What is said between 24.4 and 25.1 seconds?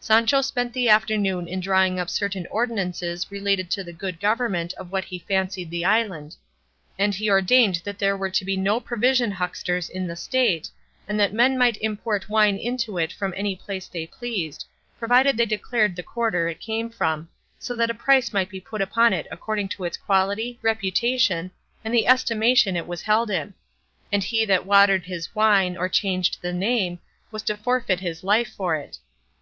that watered